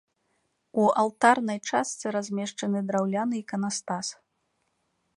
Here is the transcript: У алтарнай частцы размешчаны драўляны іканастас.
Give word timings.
У 0.83 0.85
алтарнай 1.01 1.59
частцы 1.71 2.05
размешчаны 2.17 2.79
драўляны 2.91 3.35
іканастас. 3.45 4.07